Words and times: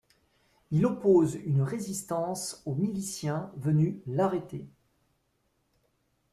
Il 0.71 0.83
oppose 0.87 1.35
une 1.45 1.61
résistance 1.61 2.63
aux 2.65 2.73
miliciens 2.73 3.51
venus 3.55 3.97
l'arrêter. 4.07 4.67